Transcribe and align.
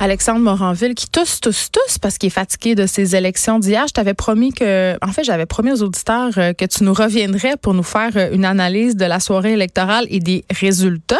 Alexandre 0.00 0.40
Moranville 0.40 0.96
qui 0.96 1.08
tousse, 1.08 1.40
tousse, 1.40 1.70
tousse 1.70 1.98
parce 2.00 2.18
qu'il 2.18 2.26
est 2.26 2.30
fatigué 2.30 2.74
de 2.74 2.86
ces 2.86 3.14
élections 3.14 3.60
d'hier. 3.60 3.84
Je 3.86 3.92
t'avais 3.92 4.12
promis 4.12 4.52
que, 4.52 4.96
en 5.00 5.12
fait, 5.12 5.22
j'avais 5.22 5.46
promis 5.46 5.70
aux 5.70 5.82
auditeurs 5.84 6.32
euh, 6.38 6.52
que 6.52 6.64
tu 6.64 6.82
nous 6.82 6.92
reviendrais 6.92 7.56
pour 7.56 7.72
nous 7.72 7.84
faire 7.84 8.10
euh, 8.16 8.30
une 8.32 8.44
analyse 8.44 8.96
de 8.96 9.04
la 9.04 9.20
soirée 9.20 9.52
électorale 9.52 10.06
et 10.10 10.18
des 10.18 10.44
résultats. 10.50 11.14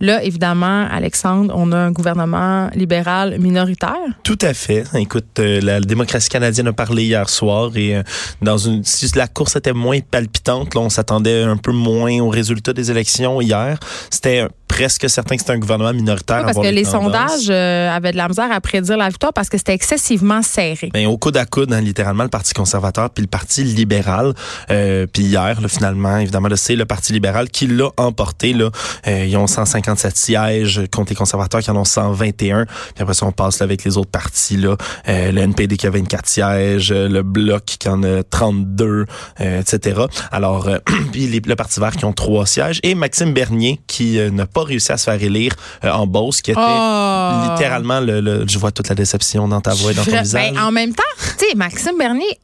Là, 0.00 0.24
évidemment, 0.24 0.86
Alexandre, 0.90 1.52
on 1.54 1.70
a 1.70 1.76
un 1.76 1.90
gouvernement 1.90 2.70
libéral 2.74 3.38
minoritaire. 3.38 3.92
Tout 4.22 4.38
à 4.40 4.54
fait. 4.54 4.84
Écoute, 4.94 5.38
euh, 5.38 5.60
la, 5.60 5.80
démocratie 5.80 6.30
canadienne 6.30 6.68
a 6.68 6.72
parlé 6.72 7.04
hier 7.04 7.28
soir 7.28 7.76
et 7.76 8.00
dans 8.40 8.56
une 8.56 8.84
si 8.84 9.06
la 9.14 9.26
course 9.26 9.54
était 9.56 9.74
moins 9.74 10.00
palpitante, 10.00 10.74
là, 10.74 10.80
on 10.80 10.88
s'attendait 10.88 11.42
un 11.42 11.58
peu 11.58 11.72
moins 11.72 12.20
aux 12.20 12.30
résultats 12.30 12.72
des 12.72 12.90
élections 12.90 13.42
hier. 13.42 13.78
C'était 14.08 14.46
presque 14.76 15.08
certain 15.08 15.36
que 15.36 15.40
c'était 15.40 15.54
un 15.54 15.58
gouvernement 15.58 15.94
minoritaire. 15.94 16.42
parce 16.44 16.58
que 16.58 16.70
les 16.70 16.84
sondages 16.84 17.48
euh, 17.48 17.90
avaient 17.90 18.12
de 18.12 18.18
la 18.18 18.28
misère 18.28 18.52
à 18.52 18.60
prédire 18.60 18.98
la 18.98 19.08
victoire 19.08 19.32
parce 19.32 19.48
que 19.48 19.56
c'était 19.56 19.72
excessivement 19.72 20.42
serré. 20.42 20.90
Ben, 20.92 21.06
au 21.06 21.16
coude 21.16 21.38
à 21.38 21.46
coude, 21.46 21.72
hein, 21.72 21.80
littéralement, 21.80 22.24
le 22.24 22.28
Parti 22.28 22.52
conservateur 22.52 23.08
puis 23.08 23.22
le 23.22 23.28
Parti 23.28 23.64
libéral. 23.64 24.34
Euh, 24.70 25.06
puis 25.10 25.22
hier, 25.22 25.58
là, 25.62 25.68
finalement, 25.68 26.18
évidemment, 26.18 26.50
c'est 26.56 26.76
le 26.76 26.84
Parti 26.84 27.14
libéral 27.14 27.48
qui 27.48 27.66
l'a 27.66 27.88
emporté. 27.96 28.52
Là. 28.52 28.70
Euh, 29.06 29.24
ils 29.24 29.36
ont 29.38 29.46
157 29.46 30.14
sièges 30.14 30.82
contre 30.92 31.10
les 31.10 31.16
conservateurs 31.16 31.62
qui 31.62 31.70
en 31.70 31.76
ont 31.76 31.84
121. 31.84 32.66
Puis 32.66 32.74
après 32.98 33.14
ça, 33.14 33.24
on 33.24 33.32
passe 33.32 33.60
là, 33.60 33.64
avec 33.64 33.82
les 33.82 33.96
autres 33.96 34.10
partis. 34.10 34.58
Là. 34.58 34.76
Euh, 35.08 35.32
le 35.32 35.40
NPD 35.40 35.78
qui 35.78 35.86
a 35.86 35.90
24 35.90 36.28
sièges, 36.28 36.92
le 36.92 37.22
Bloc 37.22 37.64
qui 37.64 37.88
en 37.88 38.02
a 38.02 38.22
32, 38.22 39.06
etc. 39.40 40.02
Alors, 40.30 40.68
puis 41.12 41.28
le 41.28 41.56
Parti 41.56 41.80
vert 41.80 41.96
qui 41.96 42.04
ont 42.04 42.12
trois 42.12 42.44
sièges. 42.44 42.78
Et 42.82 42.94
Maxime 42.94 43.32
Bernier 43.32 43.80
qui 43.86 44.18
n'a 44.30 44.44
pas 44.44 44.65
réussi 44.66 44.92
à 44.92 44.96
se 44.96 45.04
faire 45.04 45.22
élire 45.22 45.52
euh, 45.84 45.90
en 45.90 46.06
Beauce, 46.06 46.42
qui 46.42 46.50
était 46.50 46.60
oh. 46.60 47.50
littéralement 47.50 48.00
le, 48.00 48.44
Je 48.46 48.58
vois 48.58 48.72
toute 48.72 48.88
la 48.88 48.94
déception 48.94 49.48
dans 49.48 49.60
ta 49.60 49.74
voix 49.74 49.92
et 49.92 49.94
dans 49.94 50.04
ton 50.04 50.20
visage. 50.20 50.52
Ben, 50.52 50.58
en 50.60 50.72
même 50.72 50.94
temps, 50.94 51.02
tu 51.38 51.46
sais, 51.46 51.54
Maxime 51.54 51.98
Bernier, 51.98 52.38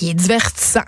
il 0.00 0.10
est 0.10 0.14
divertissant. 0.14 0.84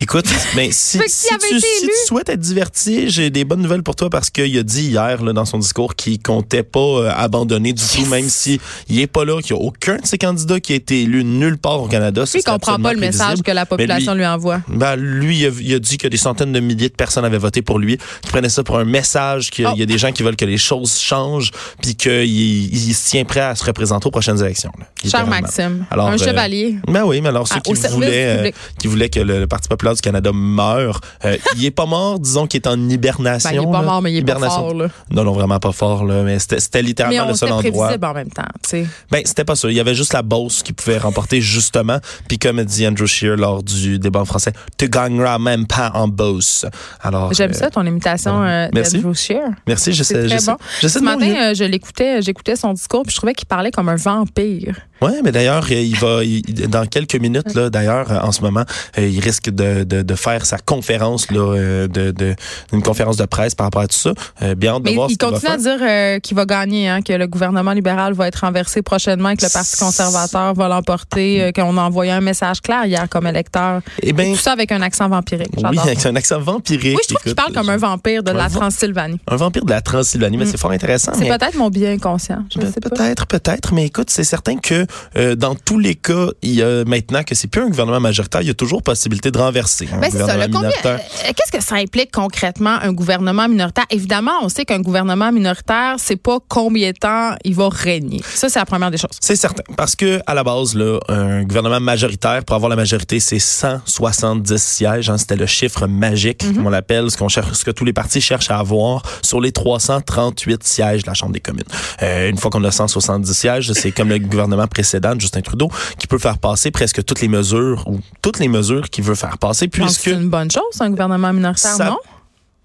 Écoute, 0.00 0.26
mais 0.56 0.70
si, 0.72 0.98
si, 1.06 1.28
tu, 1.38 1.90
souhaites 2.08 2.28
être 2.28 2.40
diverti, 2.40 3.10
j'ai 3.10 3.30
des 3.30 3.44
bonnes 3.44 3.62
nouvelles 3.62 3.84
pour 3.84 3.94
toi 3.94 4.10
parce 4.10 4.28
qu'il 4.28 4.58
a 4.58 4.62
dit 4.64 4.86
hier 4.86 5.22
là, 5.22 5.32
dans 5.32 5.44
son 5.44 5.58
discours 5.58 5.94
qu'il 5.94 6.20
comptait 6.20 6.64
pas 6.64 6.80
euh, 6.80 7.12
abandonner 7.14 7.72
du 7.72 7.82
tout, 7.82 8.04
même 8.06 8.28
si 8.28 8.60
il 8.88 8.98
est 8.98 9.06
pas 9.06 9.24
là, 9.24 9.40
qu'il 9.40 9.54
y 9.54 9.58
a 9.58 9.62
aucun 9.62 9.96
de 9.98 10.06
ses 10.06 10.18
candidats 10.18 10.58
qui 10.58 10.72
a 10.72 10.76
été 10.76 11.02
élu 11.02 11.22
nulle 11.22 11.58
part 11.58 11.80
au 11.80 11.86
Canada. 11.86 12.24
Il 12.34 12.42
comprend 12.42 12.78
pas 12.80 12.92
le 12.92 12.98
message 12.98 13.42
que 13.42 13.52
la 13.52 13.66
population 13.66 14.14
lui, 14.14 14.26
envoie. 14.26 14.60
Ben, 14.66 14.96
lui, 14.96 15.46
il 15.46 15.74
a, 15.74 15.78
dit 15.78 15.96
que 15.96 16.08
des 16.08 16.16
centaines 16.16 16.52
de 16.52 16.60
milliers 16.60 16.88
de 16.88 16.94
personnes 16.94 17.24
avaient 17.24 17.38
voté 17.38 17.62
pour 17.62 17.78
lui. 17.78 17.96
Il 18.24 18.30
prenait 18.30 18.48
ça 18.48 18.64
pour 18.64 18.78
un 18.78 18.84
message 18.84 19.50
qu'il 19.50 19.68
y 19.76 19.82
a 19.82 19.86
des 19.86 19.98
gens 19.98 20.10
qui 20.10 20.24
veulent 20.24 20.36
que 20.36 20.44
les 20.44 20.58
choses 20.58 20.98
changent, 20.98 21.52
puis 21.80 21.94
qu'il 21.94 22.24
il, 22.24 22.94
se 22.94 23.10
tient 23.10 23.24
prêt 23.24 23.40
à 23.40 23.54
se 23.54 23.64
représenter 23.64 24.08
aux 24.08 24.10
prochaines 24.10 24.42
élections. 24.42 24.72
Cher 25.08 25.26
Maxime, 25.28 25.86
alors, 25.90 26.08
un 26.08 26.14
euh, 26.14 26.18
chevalier. 26.18 26.78
Ben 26.88 27.04
oui, 27.04 27.20
mais 27.20 27.28
alors 27.28 27.46
ceux 27.46 27.56
ah, 27.58 27.60
qui, 27.60 27.74
voulaient, 27.74 28.48
euh, 28.48 28.50
qui 28.78 28.88
voulaient 28.88 29.08
que 29.08 29.20
le 29.20 29.46
Parti 29.46 29.68
populaire 29.68 29.83
du 29.92 30.00
Canada 30.00 30.30
meurt. 30.32 31.04
Euh, 31.24 31.36
il 31.56 31.64
est 31.64 31.70
pas 31.70 31.86
mort, 31.86 32.18
disons 32.18 32.46
qu'il 32.46 32.60
est 32.60 32.66
en 32.66 32.88
hibernation. 32.88 33.50
Ben, 33.50 33.56
il 33.62 33.68
est 33.68 33.72
pas 33.72 33.82
mort, 33.82 34.02
mais 34.02 34.12
il 34.12 34.18
est 34.18 34.22
pas 34.22 34.38
fort. 34.38 34.74
Là. 34.74 34.88
Non, 35.10 35.24
non, 35.24 35.32
vraiment 35.32 35.58
pas 35.58 35.72
fort. 35.72 36.04
Là, 36.04 36.22
mais 36.22 36.38
c'était 36.38 36.82
littéralement 36.82 37.28
le 37.28 37.34
seul 37.34 37.52
endroit. 37.52 37.96
Mais 37.96 38.06
en 38.06 38.14
même 38.14 38.30
temps. 38.30 38.42
sais. 38.62 38.86
Ben, 39.10 39.22
c'était 39.24 39.44
pas 39.44 39.56
ça. 39.56 39.70
Il 39.70 39.74
y 39.74 39.80
avait 39.80 39.94
juste 39.94 40.12
la 40.12 40.22
bosse 40.22 40.62
qui 40.62 40.72
pouvait 40.72 40.98
remporter 40.98 41.40
justement. 41.40 41.98
Puis 42.28 42.38
comme 42.38 42.62
dit 42.64 42.86
Andrew 42.86 43.06
Shear 43.06 43.36
lors 43.36 43.62
du 43.62 43.98
débat 43.98 44.20
en 44.20 44.24
français, 44.24 44.52
tu 44.78 44.88
gagneras 44.88 45.38
même 45.38 45.66
pas 45.66 45.90
en 45.94 46.08
bosse. 46.08 46.66
Alors. 47.02 47.32
J'aime 47.32 47.50
euh, 47.50 47.54
ça 47.54 47.70
ton 47.70 47.84
imitation 47.84 48.42
euh, 48.44 48.68
d'Andrew 48.70 49.14
Shear. 49.14 49.50
Merci, 49.66 49.92
je 49.92 50.02
sais. 50.02 50.26
Très 50.26 50.44
bon. 50.46 50.56
Ce 50.80 50.98
matin, 51.00 51.52
je 51.54 51.64
l'écoutais, 51.64 52.22
j'écoutais 52.22 52.56
son 52.56 52.72
discours, 52.72 53.02
puis 53.02 53.12
je 53.12 53.16
trouvais 53.16 53.34
qu'il 53.34 53.46
parlait 53.46 53.70
comme 53.70 53.88
un 53.88 53.96
vampire. 53.96 54.76
Oui, 55.02 55.12
mais 55.22 55.32
d'ailleurs, 55.32 55.70
il 55.70 55.96
va 55.96 56.20
dans 56.68 56.86
quelques 56.86 57.16
minutes 57.16 57.54
là. 57.54 57.68
D'ailleurs, 57.68 58.10
en 58.24 58.32
ce 58.32 58.40
moment, 58.42 58.64
il 58.96 59.20
risque 59.20 59.50
de, 59.50 59.73
de, 59.82 60.02
de 60.02 60.14
faire 60.14 60.46
sa 60.46 60.58
conférence 60.58 61.30
là, 61.30 61.40
euh, 61.40 61.88
de, 61.88 62.10
de, 62.10 62.34
une 62.72 62.82
conférence 62.82 63.16
de 63.16 63.24
presse 63.24 63.54
par 63.54 63.66
rapport 63.66 63.82
à 63.82 63.88
tout 63.88 63.96
ça. 63.96 64.12
Euh, 64.42 64.54
bien 64.54 64.78
de 64.80 64.90
voir 64.90 65.08
il 65.10 65.18
continue 65.18 65.50
à 65.50 65.56
dire 65.56 65.78
euh, 65.80 66.18
qu'il 66.20 66.36
va 66.36 66.44
gagner, 66.44 66.88
hein, 66.88 67.02
que 67.02 67.12
le 67.12 67.26
gouvernement 67.26 67.72
libéral 67.72 68.12
va 68.14 68.28
être 68.28 68.40
renversé 68.40 68.82
prochainement, 68.82 69.34
que 69.34 69.44
le 69.44 69.52
Parti 69.52 69.76
conservateur 69.76 70.54
va 70.54 70.68
l'emporter, 70.68 71.52
qu'on 71.54 71.76
a 71.76 71.82
envoyé 71.82 72.12
un 72.12 72.20
message 72.20 72.60
clair 72.60 72.86
hier 72.86 73.08
comme 73.08 73.26
électeur. 73.26 73.80
Et, 74.02 74.10
eh 74.10 74.12
ben, 74.12 74.32
tout 74.32 74.40
ça 74.40 74.52
avec 74.52 74.72
un 74.72 74.82
accent 74.82 75.08
vampirique. 75.08 75.50
Oui, 75.56 75.78
avec 75.78 76.04
un 76.06 76.16
accent 76.16 76.40
vampirique. 76.40 76.96
Oui, 76.96 77.02
je 77.02 77.14
trouve 77.14 77.22
qu'il 77.22 77.34
parle 77.34 77.52
comme 77.52 77.68
un 77.68 77.76
vampire 77.76 78.22
de 78.22 78.30
la 78.30 78.48
Transylvanie. 78.48 79.20
Un 79.28 79.36
vampire 79.36 79.64
de 79.64 79.70
la 79.70 79.80
Transylvanie, 79.80 80.36
mais 80.36 80.44
mm. 80.44 80.48
c'est 80.48 80.58
fort 80.58 80.70
intéressant. 80.70 81.12
C'est 81.14 81.28
peut-être 81.28 81.56
mon 81.56 81.70
bien 81.70 81.98
conscient. 81.98 82.44
Peut-être, 82.54 83.26
peut-être, 83.26 83.72
mais 83.72 83.86
écoute, 83.86 84.10
c'est 84.10 84.24
certain 84.24 84.56
que 84.56 84.86
dans 85.34 85.54
tous 85.54 85.78
les 85.78 85.94
cas, 85.94 86.28
il 86.42 86.54
y 86.54 86.62
a 86.62 86.84
maintenant 86.84 87.22
que 87.22 87.34
c'est 87.34 87.48
plus 87.48 87.62
un 87.62 87.68
gouvernement 87.68 88.00
majoritaire, 88.00 88.42
il 88.42 88.48
y 88.48 88.50
a 88.50 88.54
toujours 88.54 88.82
possibilité 88.82 89.30
de 89.30 89.38
renverser. 89.38 89.63
Ben, 90.00 90.10
c'est 90.10 90.18
ça. 90.18 90.36
Euh, 90.36 90.98
qu'est-ce 91.36 91.52
que 91.52 91.62
ça 91.62 91.76
implique 91.76 92.10
concrètement 92.12 92.78
un 92.80 92.92
gouvernement 92.92 93.48
minoritaire? 93.48 93.84
Évidemment, 93.90 94.32
on 94.42 94.48
sait 94.48 94.64
qu'un 94.64 94.80
gouvernement 94.80 95.32
minoritaire, 95.32 95.96
c'est 95.98 96.16
pas 96.16 96.38
combien 96.48 96.90
de 96.90 96.96
temps 96.96 97.34
il 97.44 97.54
va 97.54 97.68
régner. 97.68 98.20
Ça, 98.34 98.48
c'est 98.48 98.58
la 98.58 98.66
première 98.66 98.90
des 98.90 98.98
choses. 98.98 99.10
C'est 99.20 99.36
certain. 99.36 99.62
Parce 99.76 99.96
que, 99.96 100.20
à 100.26 100.34
la 100.34 100.44
base, 100.44 100.74
là, 100.74 100.98
un 101.08 101.44
gouvernement 101.44 101.80
majoritaire, 101.80 102.44
pour 102.44 102.56
avoir 102.56 102.70
la 102.70 102.76
majorité, 102.76 103.20
c'est 103.20 103.38
170 103.38 104.56
sièges. 104.62 105.10
Hein, 105.10 105.18
C'était 105.18 105.36
le 105.36 105.46
chiffre 105.46 105.86
magique, 105.86 106.44
mhm. 106.44 106.54
comme 106.54 106.66
on 106.66 106.70
l'appelle, 106.70 107.10
ce, 107.10 107.16
qu'on 107.16 107.28
cherche, 107.28 107.52
ce 107.52 107.64
que 107.64 107.70
tous 107.70 107.84
les 107.84 107.92
partis 107.92 108.20
cherchent 108.20 108.50
à 108.50 108.58
avoir 108.58 109.02
sur 109.22 109.40
les 109.40 109.52
338 109.52 110.64
sièges 110.64 111.02
de 111.02 111.08
la 111.08 111.14
Chambre 111.14 111.32
des 111.32 111.40
communes. 111.40 111.64
Euh, 112.02 112.28
une 112.28 112.38
fois 112.38 112.50
qu'on 112.50 112.64
a 112.64 112.70
170 112.70 113.32
sièges, 113.32 113.72
c'est 113.72 113.92
comme 113.92 114.08
le 114.08 114.18
gouvernement 114.18 114.66
précédent, 114.66 115.14
Justin 115.18 115.40
Trudeau, 115.40 115.70
qui 115.98 116.06
peut 116.06 116.18
faire 116.18 116.38
passer 116.38 116.70
presque 116.70 117.04
toutes 117.04 117.20
les 117.20 117.28
mesures 117.28 117.84
ou 117.86 118.00
toutes 118.22 118.38
les 118.38 118.48
mesures 118.48 118.90
qu'il 118.90 119.04
veut 119.04 119.14
faire 119.14 119.38
passer, 119.38 119.53
puisque... 119.70 120.02
C'est 120.02 120.12
une 120.12 120.28
bonne 120.28 120.50
chose, 120.50 120.80
un 120.80 120.90
gouvernement 120.90 121.32
minoritaire, 121.32 121.78
non? 121.78 121.98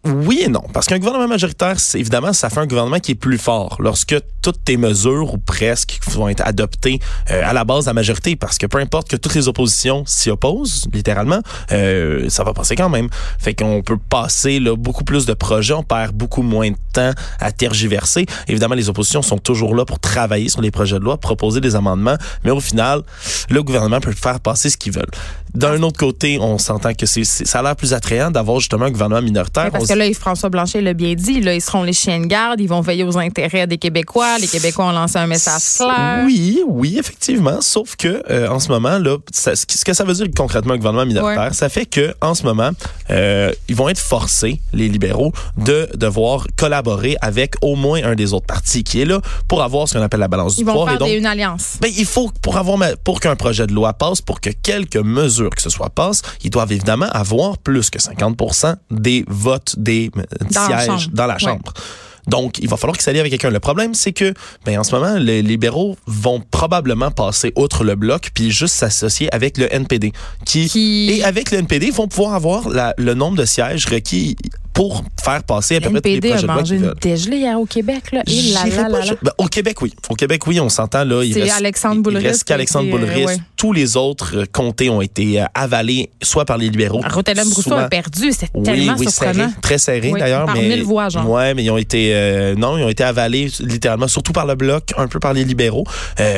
Oui 0.06 0.44
et 0.46 0.48
non. 0.48 0.64
Parce 0.72 0.86
qu'un 0.86 0.98
gouvernement 0.98 1.28
majoritaire, 1.28 1.76
évidemment, 1.94 2.32
ça 2.32 2.50
fait 2.50 2.62
un 2.62 2.68
gouvernement 2.68 3.00
qui 3.00 3.12
est 3.12 3.16
plus 3.16 3.38
fort 3.38 3.76
lorsque 3.80 4.16
toutes 4.42 4.64
tes 4.64 4.78
mesures, 4.78 5.34
ou 5.34 5.38
presque, 5.38 6.00
vont 6.12 6.30
être 6.30 6.42
adoptées 6.46 7.02
euh, 7.30 7.42
à 7.44 7.52
la 7.52 7.66
base 7.66 7.84
de 7.84 7.90
la 7.90 7.94
majorité. 7.94 8.38
Parce 8.38 8.58
que 8.58 8.66
peu 8.66 8.78
importe 8.78 9.10
que 9.10 9.18
toutes 9.18 9.36
les 9.36 9.50
oppositions 9.50 10.06
s'y 10.06 10.30
opposent, 10.30 10.88
littéralement, 10.94 11.42
euh, 11.74 12.30
ça 12.30 12.46
va 12.46 12.54
passer 12.54 12.78
quand 12.78 12.88
même. 12.88 13.10
Fait 13.40 13.54
qu'on 13.54 13.82
peut 13.82 13.98
passer 13.98 14.62
là, 14.62 14.74
beaucoup 14.78 15.04
plus 15.04 15.26
de 15.26 15.34
projets, 15.34 15.74
on 15.74 15.84
perd 15.84 16.16
beaucoup 16.16 16.44
moins 16.44 16.72
de 16.72 16.78
temps 16.94 17.12
à 17.42 17.52
tergiverser. 17.52 18.26
Évidemment, 18.48 18.76
les 18.76 18.88
oppositions 18.88 19.22
sont 19.22 19.38
toujours 19.38 19.76
là 19.76 19.84
pour 19.84 20.00
travailler 20.00 20.48
sur 20.48 20.62
les 20.62 20.72
projets 20.72 20.98
de 20.98 21.04
loi, 21.04 21.18
proposer 21.18 21.60
des 21.60 21.76
amendements, 21.76 22.16
mais 22.46 22.52
au 22.52 22.62
final, 22.62 23.02
le 23.50 23.64
gouvernement 23.64 24.00
peut 24.00 24.14
faire 24.14 24.40
passer 24.40 24.70
ce 24.70 24.78
qu'ils 24.78 24.94
veulent. 24.94 25.12
D'un 25.54 25.82
autre 25.84 25.98
côté, 25.98 26.38
on 26.40 26.58
s'entend 26.58 26.94
que 26.94 27.06
c'est, 27.06 27.24
ça 27.24 27.60
a 27.60 27.64
l'air 27.64 27.76
plus 27.76 27.94
attrayant 27.94 28.32
d'avoir 28.32 28.60
justement 28.60 28.86
un 28.86 28.92
gouvernement 28.92 29.22
minoritaire 29.22 29.72
que 29.90 29.94
là, 29.94 30.06
François 30.14 30.50
Blanchet 30.50 30.82
l'a 30.82 30.94
bien 30.94 31.14
dit, 31.16 31.42
là, 31.42 31.54
ils 31.54 31.62
seront 31.62 31.84
les 31.84 31.94
chiens 31.94 32.20
de 32.20 32.26
garde, 32.26 32.62
ils 32.62 32.68
vont 32.68 32.82
veiller 32.82 33.04
aux 33.04 33.18
intérêts 33.18 33.68
des 33.68 33.78
Québécois. 33.78 34.38
Les 34.40 34.48
Québécois 34.48 34.86
ont 34.86 34.92
lancé 34.92 35.18
un 35.18 35.28
message 35.28 35.78
clair. 35.78 36.24
Oui, 36.26 36.62
oui, 36.68 36.98
effectivement. 37.00 37.62
Sauf 37.62 37.96
que 37.96 38.24
euh, 38.30 38.48
en 38.50 38.59
ce 38.59 38.70
moment, 38.70 39.00
là, 39.00 39.18
ce 39.32 39.84
que 39.84 39.94
ça 39.94 40.04
veut 40.04 40.14
dire 40.14 40.28
concrètement 40.36 40.74
un 40.74 40.78
gouvernement 40.78 41.06
minoritaire, 41.06 41.54
ça 41.54 41.70
fait 41.70 41.86
que 41.86 42.14
en 42.22 42.36
ce 42.36 42.44
moment, 42.44 42.72
euh, 43.09 43.52
ils 43.68 43.76
vont 43.76 43.90
être 43.90 44.00
forcés, 44.00 44.62
les 44.74 44.88
libéraux, 44.88 45.34
de 45.58 45.90
devoir 45.96 46.46
collaborer 46.56 47.18
avec 47.22 47.56
au 47.62 47.76
moins 47.76 48.04
un 48.04 48.16
des 48.16 48.34
autres 48.34 48.46
partis 48.46 48.84
qui 48.84 49.02
est 49.02 49.06
là 49.06 49.22
pour 49.48 49.64
avoir 49.64 49.88
ce 49.88 49.98
qu'on 49.98 50.04
appelle 50.04 50.20
la 50.20 50.28
balance 50.28 50.56
du 50.56 50.64
pouvoir. 50.64 50.94
Ils 50.94 51.00
vont 51.00 51.06
faire 51.06 51.18
une 51.18 51.26
alliance. 51.26 51.78
Ben, 51.82 51.92
il 51.96 52.06
faut 52.06 52.32
pour 52.42 52.58
avoir 52.58 52.78
pour 53.04 53.20
qu'un 53.20 53.36
projet 53.36 53.66
de 53.66 53.74
loi 53.74 53.94
passe, 53.94 54.22
pour 54.22 54.42
que 54.42 54.50
quelques 54.50 54.98
mesures 54.98 55.39
que 55.48 55.62
ce 55.62 55.70
soit 55.70 55.90
passent, 55.90 56.22
ils 56.44 56.50
doivent 56.50 56.72
évidemment 56.72 57.10
avoir 57.12 57.58
plus 57.58 57.90
que 57.90 58.00
50% 58.00 58.76
des 58.92 59.24
votes 59.28 59.76
des 59.78 60.12
sièges 60.50 61.10
dans 61.12 61.26
la 61.26 61.38
Chambre. 61.38 61.74
Donc, 62.28 62.60
il 62.60 62.70
va 62.70 62.78
falloir 62.78 62.96
qu'ils 62.96 63.04
s'allient 63.04 63.20
avec 63.20 63.32
quelqu'un. 63.32 63.50
Le 63.50 63.60
problème, 63.60 63.94
c'est 63.94 64.12
que, 64.14 64.34
ben, 64.66 64.80
en 64.80 64.84
ce 64.84 64.96
moment, 64.96 65.18
les 65.18 65.42
libéraux 65.42 65.98
vont 66.06 66.41
probablement 66.52 67.12
passer 67.12 67.52
outre 67.56 67.84
le 67.84 67.96
bloc 67.96 68.30
puis 68.34 68.52
juste 68.52 68.76
s'associer 68.76 69.34
avec 69.34 69.58
le 69.58 69.74
NPD. 69.74 70.14
Qui, 70.46 71.09
Et 71.09 71.24
avec 71.24 71.52
le 71.52 71.58
NPD, 71.59 71.88
ils 71.88 71.94
vont 71.94 72.08
pouvoir 72.08 72.35
avoir 72.35 72.70
le 72.70 73.14
nombre 73.14 73.38
de 73.38 73.46
sièges 73.46 73.85
requis 73.88 74.35
pour 74.79 75.03
faire 75.22 75.43
passer 75.43 75.76
à 75.76 75.81
peu 75.81 75.90
près 75.90 75.99
tous 75.99 76.08
les 76.08 76.22
projets 76.22 76.49
a 76.49 76.55
mangé 76.55 76.76
une 76.78 76.93
dégelée 77.02 77.37
hier 77.40 77.59
au 77.59 77.66
Québec. 77.66 78.14
Là. 78.14 78.23
Ben, 79.22 79.31
au 79.37 79.47
Québec, 79.47 79.81
oui. 79.81 79.93
Au 80.09 80.16
Québec, 80.16 80.47
oui, 80.47 80.61
on 80.61 80.70
s'entend. 80.70 81.03
là. 81.03 81.22
Il 81.22 81.37
reste, 81.37 81.58
Alexandre 81.58 82.02
Boulris. 82.02 82.22
Il 82.22 82.28
reste 82.28 82.46
qu'Alexandre 82.46 82.90
Boulris. 82.90 83.26
Euh, 83.26 83.35
Tous 83.58 83.73
les 83.73 83.97
autres 83.97 84.37
euh, 84.37 84.46
comtés 84.49 84.90
ont 84.90 85.02
été 85.02 85.41
euh, 85.41 85.46
avalés, 85.53 86.11
soit 86.22 86.46
par 86.46 86.58
les 86.58 86.70
libéraux. 86.70 87.02
Rotelem 87.05 87.49
Brousseau 87.49 87.73
a 87.73 87.90
perdu. 87.90 88.31
C'est 88.31 88.49
tellement 88.64 88.96
oui, 88.97 89.11
surprenant. 89.11 89.52
très 89.61 89.79
serré, 89.79 90.14
d'ailleurs. 90.17 90.46
Par 90.46 90.55
mais, 90.55 90.70
mille 90.70 90.84
voix, 90.84 91.09
genre. 91.09 91.29
Ouais, 91.29 91.53
mais 91.53 91.66
ils 91.66 91.72
ont 91.72 91.78
été, 91.78 92.53
non, 92.58 92.78
ils 92.78 92.84
ont 92.85 92.90
été 92.90 93.03
avalés 93.03 93.52
littéralement, 93.59 94.08
surtout 94.08 94.32
par 94.32 94.46
le 94.46 94.55
Bloc, 94.55 94.93
un 94.96 95.08
peu 95.08 95.20
par 95.20 95.34
les 95.34 95.43
libéraux. 95.43 95.84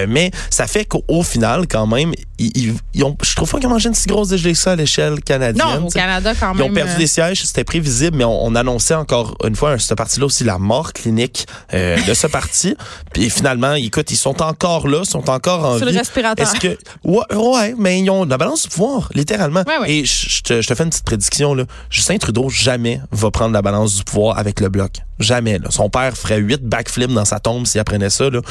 mais 0.08 0.32
ça 0.50 0.66
fait 0.66 0.86
qu'au 0.86 1.22
final, 1.22 1.68
quand 1.68 1.86
même, 1.86 2.12
ils, 2.40 2.74
ils 2.96 3.04
ont, 3.04 3.16
je 3.24 3.36
trouve 3.36 3.52
pas 3.52 3.60
qu'ils 3.60 3.68
ont 3.68 3.72
mangé 3.72 3.90
une 3.90 3.96
si 3.96 4.08
grosse 4.08 4.30
dégelée 4.30 4.56
ça 4.56 4.72
à 4.72 4.76
l'échelle 4.76 5.22
canadienne. 5.22 5.64
Non, 5.64 5.86
au 5.86 5.90
Canada, 5.90 6.34
quand 6.40 6.56
même. 6.56 6.66
Ils 6.66 6.72
ont 6.72 6.74
perdu 6.74 6.96
des 6.98 7.06
sièges, 7.08 7.44
c'était 7.44 7.64
prévisible, 7.64 8.18
mais 8.18 8.24
on, 8.24 8.31
annonçait 8.56 8.96
encore 8.96 9.36
une 9.46 9.56
fois 9.56 9.78
ce 9.80 9.94
parti-là 9.94 10.26
aussi 10.26 10.44
la 10.44 10.58
mort 10.58 10.94
clinique 10.94 11.48
euh, 11.74 11.98
de 12.08 12.14
ce 12.14 12.28
parti. 12.28 12.76
Puis 13.14 13.30
finalement, 13.30 13.74
écoute, 13.74 14.12
ils 14.12 14.18
sont 14.18 14.42
encore 14.42 14.88
là, 14.88 15.04
sont 15.04 15.30
encore 15.30 15.66
en 15.66 15.78
Sur 15.78 15.88
vie. 15.88 15.94
le 15.94 16.00
respirateur. 16.00 16.48
Est-ce 16.48 16.60
que 16.60 16.78
ouais, 17.04 17.36
ouais, 17.36 17.76
mais 17.78 18.00
ils 18.00 18.10
ont 18.10 18.26
la 18.26 18.38
balance 18.38 18.64
du 18.64 18.70
pouvoir, 18.70 19.10
littéralement. 19.14 19.64
Ouais, 19.68 19.78
ouais. 19.80 19.92
Et 19.92 20.06
je 20.06 20.30
je 20.30 20.42
te, 20.42 20.62
je 20.62 20.68
te 20.68 20.76
fais 20.76 20.84
une 20.84 20.90
petite 20.90 21.06
prédiction 21.06 21.54
là. 21.54 21.66
Justin 21.90 22.18
Trudeau 22.18 22.50
jamais 22.50 23.02
va 23.12 23.32
prendre 23.32 23.54
la 23.54 23.62
balance 23.62 23.96
du 23.96 24.04
pouvoir 24.04 24.38
avec 24.38 24.60
le 24.60 24.70
bloc. 24.70 24.92
Jamais. 25.22 25.60
Là. 25.60 25.70
Son 25.70 25.90
père 25.90 26.16
ferait 26.18 26.40
huit 26.40 26.62
backflips 26.64 27.12
dans 27.14 27.26
sa 27.26 27.40
tombe 27.40 27.66
s'il 27.66 27.80
apprenait 27.80 28.10
ça. 28.10 28.30
Là. 28.30 28.42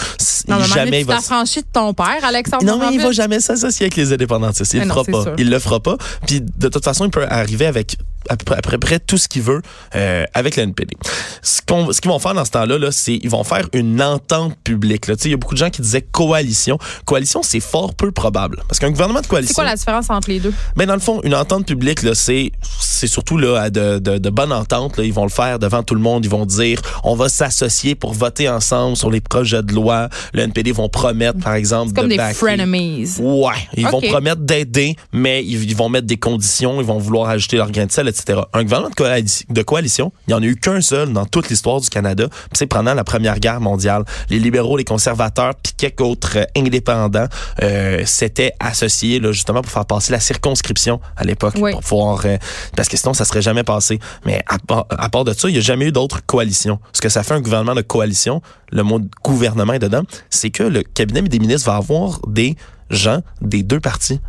Non, 0.49 0.57
mais 0.59 0.65
il- 0.67 0.73
jamais 0.73 1.01
il 1.01 1.07
va. 1.07 1.17
de 1.19 1.63
ton 1.73 1.93
père, 1.95 2.25
Alexandre. 2.25 2.65
Non, 2.65 2.79
mais 2.79 2.95
il 2.95 3.01
va 3.01 3.13
jamais 3.13 3.41
s'associer 3.41 3.87
avec 3.87 3.97
les 3.97 4.13
indépendantistes. 4.13 4.73
Il 4.75 4.81
Mais 4.81 4.85
le 4.87 4.91
fera 4.91 5.03
c'est 5.05 5.13
pas. 5.13 5.23
sûr. 5.23 5.35
Il 5.39 5.51
le 5.51 5.59
fera 5.59 5.81
pas. 5.81 5.97
Puis 6.27 6.41
de 6.41 6.69
toute 6.69 6.85
façon, 6.85 7.05
il 7.05 7.11
peut 7.11 7.27
arriver 7.29 7.67
avec 7.67 7.97
à 8.29 8.37
peu 8.37 8.45
près, 8.45 8.57
à 8.57 8.61
peu 8.61 8.79
près 8.79 8.99
tout 9.01 9.17
ce 9.17 9.29
qu'il 9.29 9.43
veut 9.43 9.63
euh, 9.97 10.25
avec 10.35 10.57
le 10.57 10.65
NPD. 10.65 10.95
Ce 11.43 11.61
qu'on, 11.67 11.91
ce 11.91 12.01
qu'ils 12.03 12.11
vont 12.11 12.19
faire 12.19 12.35
dans 12.35 12.45
ce 12.45 12.51
temps-là, 12.51 12.79
là, 12.79 12.93
c'est 12.93 13.15
ils 13.23 13.31
vont 13.31 13.45
faire 13.45 13.67
une 13.73 14.03
entente 14.03 14.57
publique. 14.63 15.07
Là. 15.07 15.15
Il 15.25 15.31
y 15.31 15.35
a 15.35 15.37
beaucoup 15.39 15.55
de 15.55 15.59
gens 15.59 15.71
qui 15.71 15.81
disaient 15.83 16.03
coalition. 16.03 16.79
Coalition, 17.07 17.43
c'est 17.43 17.61
fort 17.61 17.95
peu 17.95 18.13
probable. 18.13 18.63
Parce 18.69 18.79
qu'un 18.79 18.91
gouvernement 18.91 19.21
de 19.21 19.25
C'est 19.25 19.31
coalition... 19.31 19.55
quoi 19.55 19.65
la 19.65 19.75
différence 19.75 20.11
entre 20.11 20.29
les 20.29 20.39
deux? 20.39 20.53
Ben 20.77 20.87
dans 20.87 20.95
le 20.95 21.01
fond, 21.01 21.21
une 21.25 21.35
entente 21.35 21.67
publique 21.67 22.03
là, 22.03 22.15
c'est 22.15 22.53
c'est 23.01 23.07
surtout 23.07 23.39
là 23.39 23.71
de, 23.71 23.99
de, 23.99 24.19
de 24.19 24.31
bonne 24.31 24.53
entente. 24.53 24.97
Là. 24.99 25.05
Ils 25.05 25.13
vont 25.13 25.25
le 25.25 25.31
faire 25.31 25.59
devant 25.59 25.83
tout 25.83 25.95
le 25.95 26.01
monde. 26.03 26.25
Ils 26.25 26.31
vont 26.31 26.45
dire 26.47 26.81
on 27.03 27.15
va 27.15 27.29
s'associer 27.29 27.95
pour 27.95 28.13
voter 28.13 28.49
ensemble 28.49 28.97
sur 28.97 29.11
les 29.11 29.21
projets 29.23 29.63
de 29.63 29.73
loi. 29.73 30.09
Le 30.35 30.43
NPD 30.43 30.73
vont 30.73 30.89
promettre 30.89 31.39
par 31.41 31.55
exemple 31.55 31.93
Comme 31.95 32.05
de 32.05 32.11
des 32.11 32.17
backer- 32.19 32.35
frenemies. 32.37 33.09
Ouais, 33.19 33.55
ils 33.77 33.87
vont 33.89 34.01
promettre 34.03 34.43
d'aider, 34.43 34.97
mais 35.13 35.43
ils, 35.45 35.65
ils 35.71 35.77
vont 35.77 35.89
mettre 35.89 36.07
des 36.07 36.19
conditions, 36.19 36.81
ils 36.81 36.87
vont 36.87 36.99
vouloir 36.99 37.29
ajouter 37.31 37.57
leur 37.57 37.71
grain 37.71 37.87
de 37.87 37.93
sel, 37.93 38.07
etc. 38.09 38.41
Un 38.53 38.63
gouvernement 38.65 38.91
de, 38.91 38.95
coalition, 38.95 39.47
de 39.49 39.63
coalition, 39.63 40.13
il 40.27 40.31
n'y 40.31 40.35
en 40.35 40.43
a 40.43 40.47
eu 40.47 40.57
qu'un 40.57 40.81
seul 40.83 41.13
dans 41.13 41.25
toute 41.27 41.49
l'histoire 41.49 41.81
du 41.81 41.89
Canada, 41.89 42.27
c'est 42.53 42.67
pendant 42.67 42.93
la 42.95 43.05
Première 43.05 43.39
Guerre 43.41 43.61
mondiale. 43.61 44.05
Les 44.29 44.39
libéraux, 44.39 44.77
les 44.77 44.85
conservateurs, 44.85 45.55
puis 45.63 45.73
quelques 45.77 46.01
autres 46.03 46.37
euh, 46.37 46.45
indépendants 46.57 47.27
euh, 47.63 48.03
s'étaient 48.05 48.53
associés 48.61 49.21
là, 49.21 49.33
justement 49.33 49.63
pour 49.63 49.73
faire 49.73 49.87
passer 49.87 50.13
la 50.13 50.21
circonscription 50.21 51.01
à 51.17 51.25
l'époque, 51.25 51.55
Oui. 51.59 51.73
pour 51.73 51.81
pouvoir, 51.81 52.23
euh, 52.25 52.37
parce 52.77 52.89
que 52.91 52.97
sinon 52.97 53.15
ça 53.15 53.25
serait 53.25 53.43
jamais 53.43 53.65
passé. 53.65 53.99
Mais 54.27 54.43
à, 54.47 54.59
part- 54.59 54.87
à 54.91 55.09
de 55.25 55.33
ça, 55.33 55.49
il 55.49 55.53
n'y 55.53 55.59
a 55.59 55.63
jamais 55.63 55.87
eu 55.87 55.93
d'autres 55.93 56.25
coalitions. 56.27 56.79
Ce 56.93 57.01
que 57.01 57.09
ça 57.09 57.23
fait 57.23 57.35
un 57.35 57.41
gouvernement 57.41 57.75
de 57.75 57.83
coalition, 57.83 58.43
le 58.73 58.83
mot 58.83 59.01
gouvernement 59.23 59.73
est 59.73 59.79
dedans, 59.79 60.03
c'est 60.29 60.51
que 60.51 60.63
le 60.63 60.83
cabinet 60.83 61.23
des 61.23 61.39
ministres 61.39 61.71
va 61.71 61.77
avoir 61.77 62.21
des 62.27 62.57
gens 62.91 63.21
des 63.41 63.63
deux 63.63 63.81
partis. 63.81 64.21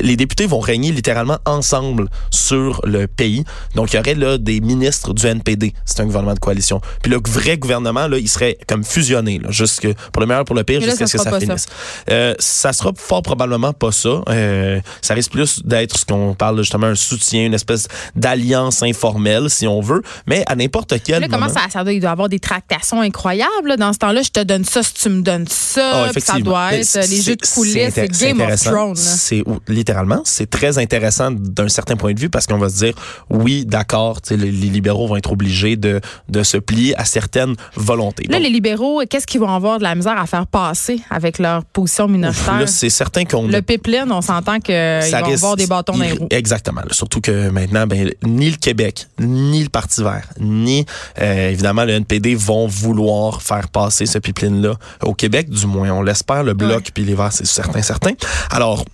Les 0.00 0.16
députés 0.16 0.46
vont 0.46 0.60
régner 0.60 0.92
littéralement 0.92 1.38
ensemble 1.44 2.08
sur 2.30 2.80
le 2.84 3.06
pays. 3.06 3.44
Donc, 3.74 3.92
il 3.92 3.96
y 3.96 3.98
aurait 3.98 4.14
là 4.14 4.38
des 4.38 4.60
ministres 4.60 5.12
du 5.12 5.26
NPD. 5.26 5.74
C'est 5.84 6.00
un 6.00 6.06
gouvernement 6.06 6.34
de 6.34 6.38
coalition. 6.38 6.80
Puis 7.02 7.12
le 7.12 7.18
vrai 7.28 7.58
gouvernement, 7.58 8.06
là, 8.08 8.18
il 8.18 8.28
serait 8.28 8.56
comme 8.66 8.84
fusionné, 8.84 9.38
là, 9.38 9.50
jusque, 9.50 9.86
pour 10.12 10.20
le 10.20 10.26
meilleur, 10.26 10.44
pour 10.44 10.56
le 10.56 10.64
pire, 10.64 10.80
jusqu'à 10.80 11.06
ce 11.06 11.16
que 11.16 11.22
ça 11.22 11.38
finisse. 11.38 11.66
Euh, 12.10 12.34
ça 12.38 12.72
sera 12.72 12.90
fort 12.96 13.22
probablement 13.22 13.72
pas 13.72 13.92
ça. 13.92 14.22
Euh, 14.28 14.80
ça 15.02 15.14
risque 15.14 15.32
plus 15.32 15.60
d'être 15.64 15.98
ce 15.98 16.04
qu'on 16.04 16.34
parle 16.34 16.58
justement 16.58 16.86
un 16.86 16.94
soutien, 16.94 17.44
une 17.46 17.54
espèce 17.54 17.88
d'alliance 18.16 18.82
informelle, 18.82 19.50
si 19.50 19.66
on 19.66 19.80
veut. 19.80 20.02
Mais 20.26 20.44
à 20.46 20.56
n'importe 20.56 20.94
quel 21.04 21.20
Là, 21.20 21.28
comment 21.28 21.46
moment- 21.46 21.54
ça, 21.60 21.68
ça 21.70 21.84
doit, 21.84 21.92
il 21.92 22.00
doit 22.00 22.10
y 22.10 22.12
avoir 22.12 22.28
des 22.28 22.40
tractations 22.40 23.00
incroyables. 23.00 23.68
là? 23.68 23.76
Dans 23.76 23.92
ce 23.92 23.98
temps-là, 23.98 24.22
je 24.22 24.30
te 24.30 24.40
donne 24.42 24.64
ça 24.64 24.82
si 24.82 24.94
tu 24.94 25.08
me 25.08 25.22
donnes 25.22 25.46
ça. 25.48 26.06
Ah, 26.08 26.10
ça 26.20 26.38
doit 26.40 26.74
être 26.74 26.96
euh, 26.96 27.02
les 27.06 27.20
jeux 27.20 27.36
de 27.36 27.46
coulisses, 27.46 27.92
c'est 27.94 28.08
Game 28.20 28.40
of. 28.40 28.54
Thrones. 28.62 28.96
C'est 28.96 29.42
littéralement, 29.74 30.22
c'est 30.24 30.48
très 30.48 30.78
intéressant 30.78 31.30
d'un 31.30 31.68
certain 31.68 31.96
point 31.96 32.12
de 32.14 32.20
vue 32.20 32.30
parce 32.30 32.46
qu'on 32.46 32.58
va 32.58 32.68
se 32.68 32.76
dire, 32.76 32.94
oui, 33.30 33.64
d'accord, 33.66 34.18
les, 34.30 34.36
libéraux 34.36 35.06
vont 35.06 35.16
être 35.16 35.32
obligés 35.32 35.76
de, 35.76 36.00
de 36.28 36.42
se 36.42 36.56
plier 36.56 36.96
à 36.96 37.04
certaines 37.04 37.54
volontés. 37.76 38.24
Là, 38.28 38.36
Donc, 38.36 38.44
les 38.44 38.50
libéraux, 38.52 39.02
qu'est-ce 39.08 39.26
qu'ils 39.26 39.40
vont 39.40 39.48
avoir 39.54 39.78
de 39.78 39.82
la 39.82 39.94
misère 39.94 40.18
à 40.18 40.26
faire 40.26 40.46
passer 40.46 41.00
avec 41.10 41.38
leur 41.38 41.64
position 41.64 42.08
minoritaire? 42.08 42.60
là, 42.60 42.66
c'est 42.66 42.90
certain 42.90 43.24
qu'on 43.24 43.46
le 43.48 43.62
pipeline, 43.62 44.10
on 44.10 44.20
s'entend 44.22 44.60
qu'ils 44.60 44.74
vont 44.74 45.32
avoir 45.32 45.56
des 45.56 45.66
bâtons 45.66 45.96
dans 45.96 46.04
les 46.04 46.12
roues. 46.12 46.28
Exactement. 46.30 46.80
là. 46.80 46.92
Surtout 46.92 47.20
que 47.20 47.50
maintenant, 47.50 47.86
ben, 47.86 48.10
ni 48.22 48.50
le 48.50 48.56
Québec, 48.56 49.06
ni 49.18 49.62
le 49.62 49.68
Parti 49.68 50.02
vert, 50.02 50.28
ni 50.38 50.84
euh, 51.20 51.50
évidemment 51.50 51.84
le 51.84 51.92
NPD 51.94 52.34
vont 52.34 52.66
vouloir 52.66 53.42
faire 53.42 53.68
passer 53.68 54.06
ce 54.06 54.18
pipeline-là 54.18 54.74
au 55.02 55.14
Québec, 55.14 55.48
du 55.50 55.66
moins. 55.66 55.90
On 55.90 56.02
l'espère, 56.02 56.42
le 56.42 56.54
Bloc 56.54 56.74
Ouais. 56.74 56.90
puis 56.92 57.04
les 57.04 57.14
Verts, 57.14 57.32
c'est 57.32 57.46
certain, 57.46 57.82
certain. 57.82 58.12
Alors, 58.50 58.84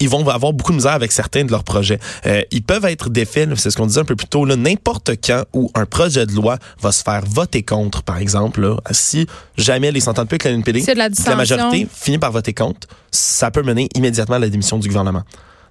ils 0.00 0.08
vont 0.08 0.26
avoir 0.28 0.52
beaucoup 0.52 0.72
de 0.72 0.76
misère 0.76 0.92
avec 0.92 1.12
certains 1.12 1.44
de 1.44 1.50
leurs 1.50 1.64
projets. 1.64 1.98
Euh, 2.26 2.42
ils 2.50 2.62
peuvent 2.62 2.84
être 2.84 3.08
défaits, 3.10 3.48
c'est 3.56 3.70
ce 3.70 3.76
qu'on 3.76 3.86
disait 3.86 4.00
un 4.00 4.04
peu 4.04 4.16
plus 4.16 4.26
tôt, 4.28 4.46
n'importe 4.46 5.12
quand 5.24 5.44
où 5.54 5.70
un 5.74 5.86
projet 5.86 6.26
de 6.26 6.32
loi 6.32 6.58
va 6.80 6.92
se 6.92 7.02
faire 7.02 7.22
voter 7.26 7.62
contre, 7.62 8.02
par 8.02 8.18
exemple, 8.18 8.60
là, 8.60 8.76
si 8.90 9.26
jamais 9.56 9.88
ils 9.94 10.02
s'entendent 10.02 10.28
plus 10.28 10.34
avec 10.36 10.44
la 10.44 10.50
NPD, 10.52 10.82
la 10.94 11.08
la 11.30 11.36
majorité 11.36 11.86
finit 11.92 12.18
par 12.18 12.32
voter 12.32 12.52
contre, 12.52 12.86
ça 13.10 13.50
peut 13.50 13.62
mener 13.62 13.88
immédiatement 13.94 14.36
à 14.36 14.38
la 14.40 14.48
démission 14.48 14.78
du 14.78 14.88
gouvernement. 14.88 15.22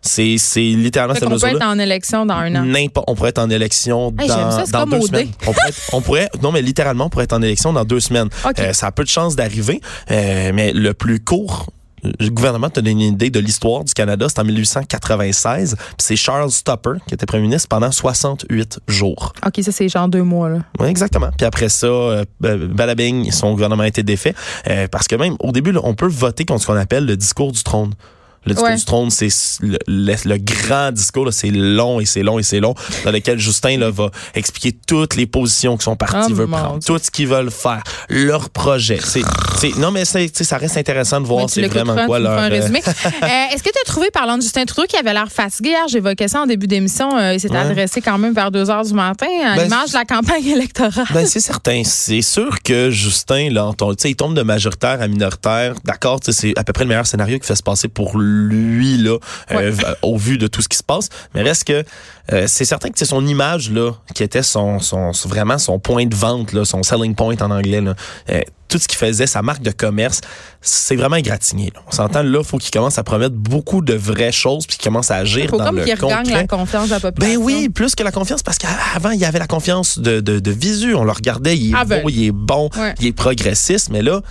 C'est 0.02 0.38
littéralement 0.58 1.16
cette 1.16 1.24
qu'on 1.24 1.30
peut 1.32 1.36
être 1.38 1.44
mesure-là. 1.46 1.70
en 1.72 1.80
élection 1.80 2.26
dans 2.28 2.36
un 2.36 2.54
an. 2.56 2.64
On 3.08 3.16
pourrait 3.16 3.30
être 3.30 3.40
en 3.40 3.50
élection 3.50 4.14
Hey, 4.20 4.28
dans, 4.28 4.52
ça, 4.52 4.64
dans 4.72 4.86
deux 4.86 5.02
semaines. 5.02 5.30
On 5.48 5.52
pourrait, 5.54 5.70
être- 5.70 5.82
on 5.94 6.02
pourrait, 6.02 6.30
non 6.44 6.52
mais 6.52 6.62
littéralement, 6.62 7.06
on 7.06 7.10
pourrait 7.10 7.24
être 7.24 7.34
en 7.34 7.42
élection 7.42 7.74
dans 7.74 7.86
deux 7.86 8.00
semaines. 8.00 8.30
Euh, 8.60 8.74
ça 8.74 8.88
a 8.88 8.92
peu 8.92 9.04
de 9.04 9.10
chances 9.10 9.36
d'arriver, 9.36 9.82
euh, 10.12 10.52
mais 10.54 10.72
le 10.74 10.94
plus 10.94 11.20
court. 11.20 11.72
Le 12.20 12.30
gouvernement 12.30 12.70
te 12.70 12.80
donne 12.80 13.02
une 13.02 13.14
idée 13.14 13.30
de 13.30 13.40
l'histoire 13.40 13.84
du 13.84 13.94
Canada, 13.94 14.28
c'est 14.30 14.40
en 14.40 14.44
1896. 14.44 15.76
puis 15.76 15.86
C'est 15.98 16.16
Charles 16.16 16.52
Stopper 16.52 16.94
qui 17.08 17.14
était 17.14 17.26
premier 17.26 17.44
ministre 17.44 17.68
pendant 17.68 17.92
68 17.92 18.80
jours. 18.88 19.34
OK, 19.46 19.62
ça, 19.62 19.72
c'est 19.72 19.90
genre 19.90 20.08
deux 20.08 20.24
mois. 20.24 20.50
Là. 20.50 20.60
Oui, 20.80 20.88
exactement. 20.88 21.30
Puis 21.38 21.46
après 21.46 21.70
ça, 21.70 21.88
euh, 21.88 22.26
euh, 22.44 22.68
Balabing, 22.68 23.32
son 23.32 23.52
gouvernement 23.52 23.84
a 23.84 23.88
été 23.88 24.04
défait. 24.04 24.34
Euh, 24.68 24.88
parce 24.90 25.08
que 25.08 25.16
même 25.16 25.36
au 25.40 25.52
début, 25.52 25.72
là, 25.72 25.82
on 25.84 25.96
peut 25.96 26.08
voter 26.08 26.46
contre 26.46 26.62
ce 26.62 26.68
qu'on 26.68 26.76
appelle 26.76 27.06
le 27.06 27.18
discours 27.18 27.52
du 27.52 27.64
trône. 27.64 27.94
Le 28.46 28.54
discours 28.54 28.70
Ouais. 28.70 28.76
du 28.76 28.86
trône, 28.86 29.10
c'est 29.12 29.30
le, 29.62 29.78
le- 29.88 30.16
le 30.26 30.38
grand 30.38 30.92
discours, 30.92 31.28
c'est 31.32 31.52
long 31.52 32.00
et 32.00 32.06
c'est 32.06 32.24
long 32.24 32.40
et 32.40 32.44
c'est 32.44 32.60
long, 32.60 32.74
dans 33.04 33.12
lequel 33.12 33.40
Justin 33.40 33.78
là, 33.78 33.90
va 33.90 34.10
expliquer 34.34 34.76
toutes 34.88 35.16
les 35.16 35.26
positions 35.26 35.78
que 35.78 35.84
son 35.84 35.96
parti 35.96 36.32
Oh, 36.32 36.34
veut 36.36 36.48
prendre, 36.48 36.80
Dieu. 36.80 36.94
tout 36.94 37.00
ce 37.04 37.10
qu'ils 37.12 37.28
veulent 37.28 37.52
faire, 37.52 37.84
leur 38.10 38.50
projet. 38.50 39.00
C'est, 39.02 39.22
non, 39.78 39.92
mais 39.92 40.06
ça 40.06 40.20
reste 40.58 40.78
intéressant 40.78 41.22
de 41.22 41.26
voir 41.26 41.50
c'est 41.50 41.66
vraiment 41.68 42.06
quoi 42.06 42.20
leur... 42.20 42.40
euh. 42.40 42.50
Euh, 42.56 43.28
Est-ce 43.54 43.64
que 43.64 43.70
tu 43.70 43.80
as 43.82 43.86
trouvé, 43.86 44.10
parlant 44.12 44.38
de 44.38 44.42
Justin 44.42 44.66
Trudeau, 44.66 44.88
qui 44.88 44.98
avait 44.98 45.14
l'air 45.14 45.32
fatigué 45.32 45.70
hier, 45.70 45.88
j'évoquais 45.88 46.28
ça 46.28 46.42
en 46.42 46.46
début 46.46 46.68
d'émission, 46.68 47.18
euh, 47.18 47.34
il 47.34 47.40
s'est 47.40 47.50
Ouais. 47.52 47.58
adressé 47.58 48.02
quand 48.02 48.18
même 48.18 48.34
vers 48.34 48.52
2 48.52 48.70
heures 48.70 48.84
du 48.84 48.94
matin 48.94 49.26
à 49.46 49.56
Ben, 49.56 49.64
l'image 49.64 49.90
de 49.90 49.94
la 49.98 50.06
campagne 50.06 50.46
électorale? 50.46 51.06
Ben, 51.14 51.26
c'est 51.26 51.40
certain. 51.40 51.82
C'est 51.86 52.22
sûr 52.22 52.62
que 52.64 52.90
Justin, 52.90 53.50
là, 53.52 53.72
il 54.04 54.16
tombe 54.16 54.36
de 54.36 54.42
majoritaire 54.42 55.02
à 55.02 55.08
minoritaire. 55.08 55.74
D'accord, 55.86 56.20
c'est 56.28 56.58
à 56.58 56.64
peu 56.64 56.74
près 56.74 56.84
le 56.84 56.90
meilleur 56.90 57.08
scénario 57.08 57.40
qui 57.40 57.48
fait 57.48 57.56
se 57.56 57.64
passer 57.64 57.88
pour 57.88 58.18
lui, 58.18 58.35
là, 58.40 59.18
euh, 59.52 59.72
v- 59.72 59.84
au 60.02 60.18
vu 60.18 60.38
de 60.38 60.48
tout 60.48 60.62
ce 60.62 60.68
qui 60.70 60.78
se 60.78 60.84
passe. 60.84 61.10
Mais 61.34 61.42
reste 61.42 61.64
que 61.66 61.84
euh, 62.34 62.46
c'est 62.48 62.66
certain 62.66 62.90
que 62.90 62.98
c'est 62.98 63.06
son 63.06 63.26
image, 63.26 63.72
là, 63.72 63.92
qui 64.14 64.24
était 64.24 64.44
son, 64.44 64.78
vraiment 65.28 65.58
son 65.58 65.80
point 65.80 66.06
de 66.06 66.16
vente, 66.16 66.54
là, 66.54 66.66
son 66.66 66.84
selling 66.84 67.16
point 67.16 67.36
en 67.42 67.52
anglais, 67.52 67.82
là. 67.82 67.96
Euh, 68.30 68.42
tout 68.68 68.80
ce 68.80 68.88
qu'il 68.88 68.98
faisait, 68.98 69.28
sa 69.28 69.44
marque 69.44 69.62
de 69.62 69.70
commerce, 69.70 70.22
c'est 70.60 70.96
vraiment 70.96 71.18
égratigné. 71.18 71.72
Là. 71.76 71.82
On 71.88 71.92
s'entend 71.92 72.24
là, 72.24 72.44
faut 72.44 72.58
qu'il 72.58 72.72
commence 72.72 72.98
à 72.98 73.04
promettre 73.04 73.36
beaucoup 73.36 73.82
de 73.84 73.94
vraies 73.94 74.32
choses 74.32 74.66
puis 74.66 74.76
qu'il 74.78 74.86
commence 74.90 75.12
à 75.12 75.18
agir 75.18 75.44
Il 75.44 75.50
faut 75.50 75.58
dans 75.60 75.66
comme 75.66 75.78
le 75.78 75.84
qu'il 75.84 75.94
regagne 75.94 76.24
concret. 76.24 76.34
la 76.34 76.48
confiance 76.48 76.86
de 76.88 76.94
la 76.96 77.00
population. 77.00 77.40
Ben 77.40 77.46
oui, 77.46 77.70
plus 77.70 77.94
que 77.94 78.02
la 78.02 78.12
confiance, 78.12 78.42
parce 78.42 78.58
qu'avant, 78.58 79.12
il 79.12 79.20
y 79.20 79.26
avait 79.26 79.38
la 79.38 79.46
confiance 79.48 80.00
de, 80.00 80.20
de, 80.20 80.40
de 80.40 80.52
visu. 80.52 80.96
On 80.96 81.04
le 81.04 81.12
regardait, 81.12 81.56
il 81.56 81.74
est 81.74 81.78
Aveugle. 81.78 82.04
beau, 82.04 82.10
il 82.10 82.24
est 82.26 82.32
bon, 82.32 82.70
Ouais. 82.76 82.96
il 83.00 83.06
est 83.06 83.14
progressiste, 83.14 83.90
mais 83.92 84.02
là, 84.02 84.22